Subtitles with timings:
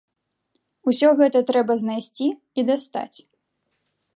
[0.91, 3.17] Усё гэта трэба знайсці і дастаць.